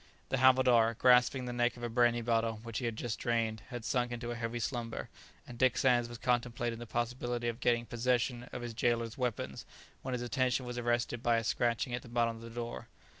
[0.29, 3.85] The havildar, grasping the neck of a brandy bottle which he had just drained, had
[3.85, 5.09] sunk into a heavy slumber,
[5.45, 9.63] and Dick Sands was contemplating the possibility of getting posssession of his gaoler's weapons
[10.01, 12.87] when his attention was arrested by a scratching at the bottom of the door.